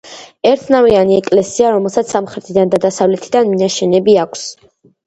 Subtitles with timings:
[0.51, 4.53] ერთნავიანი ეკლესია, რომელსაც სამხრეთიდან და დასავლეთიდან მინაშენები აქვს.